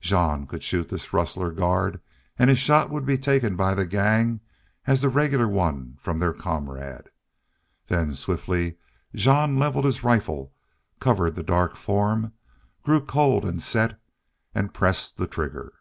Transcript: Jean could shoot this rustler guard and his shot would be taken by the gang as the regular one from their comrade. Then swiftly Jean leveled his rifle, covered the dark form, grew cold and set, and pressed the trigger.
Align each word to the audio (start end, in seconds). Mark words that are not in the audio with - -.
Jean 0.00 0.46
could 0.46 0.62
shoot 0.62 0.88
this 0.88 1.12
rustler 1.12 1.52
guard 1.52 2.00
and 2.38 2.48
his 2.48 2.58
shot 2.58 2.88
would 2.88 3.04
be 3.04 3.18
taken 3.18 3.54
by 3.54 3.74
the 3.74 3.84
gang 3.84 4.40
as 4.86 5.02
the 5.02 5.10
regular 5.10 5.46
one 5.46 5.94
from 6.00 6.18
their 6.18 6.32
comrade. 6.32 7.10
Then 7.88 8.14
swiftly 8.14 8.78
Jean 9.14 9.58
leveled 9.58 9.84
his 9.84 10.02
rifle, 10.02 10.54
covered 11.00 11.34
the 11.34 11.42
dark 11.42 11.76
form, 11.76 12.32
grew 12.82 13.04
cold 13.04 13.44
and 13.44 13.60
set, 13.60 14.00
and 14.54 14.72
pressed 14.72 15.18
the 15.18 15.26
trigger. 15.26 15.74